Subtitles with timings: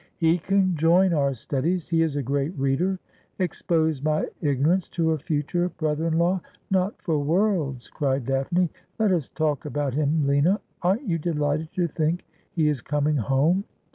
[0.25, 2.97] 'He can join our studies; he is a great reader.''
[3.45, 6.41] Expose my ignorance to a future brother in law?
[6.71, 10.59] Not for worlds!' cried Daphne.' Let us talk about him, Lina.
[10.81, 12.25] Aren't you delighted to think
[12.55, 13.65] he is coming home